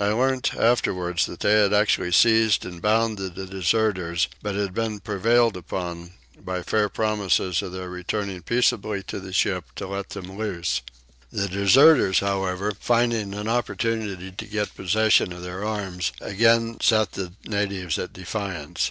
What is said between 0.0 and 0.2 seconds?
I